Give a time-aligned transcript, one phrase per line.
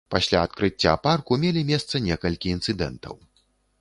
[0.13, 3.15] Пасля адкрыцця парку мелі месца некалькі інцыдэнтаў.